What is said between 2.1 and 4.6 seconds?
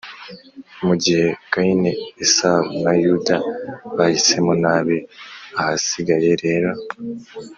Esawu na Yuda bahisemo